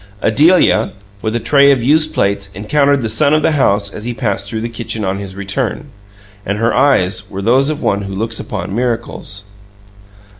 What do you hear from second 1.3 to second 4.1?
a tray of used plates, encountered the son of the house as